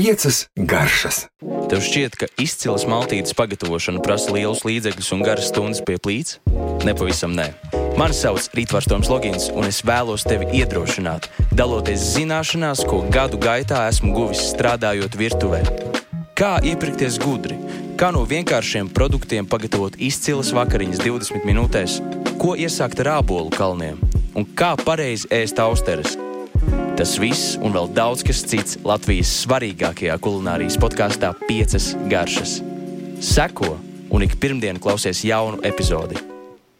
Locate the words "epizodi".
35.64-36.20